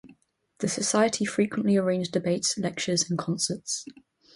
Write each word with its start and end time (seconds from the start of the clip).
The 0.61 0.67
Society 0.67 1.25
frequently 1.25 1.77
arrange 1.77 2.09
debates, 2.09 2.57
lectures 2.57 3.07
and 3.07 3.19
concerts. 3.19 3.85